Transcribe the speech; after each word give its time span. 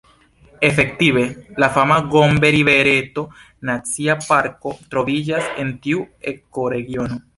Efektive, 0.69 1.25
la 1.63 1.69
fama 1.75 1.99
Gombe-rivereto 2.15 3.25
Nacia 3.69 4.17
Parko 4.31 4.75
troviĝas 4.95 5.51
en 5.65 5.71
tiu 5.85 6.03
ekoregiono. 6.33 7.21